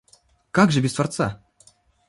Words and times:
Как 0.49 0.71
же 0.71 0.81
без 0.81 0.93
Творца? 0.95 1.43